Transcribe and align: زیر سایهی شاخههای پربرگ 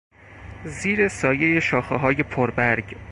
زیر 0.65 1.07
سایهی 1.07 1.61
شاخههای 1.61 2.23
پربرگ 2.23 2.95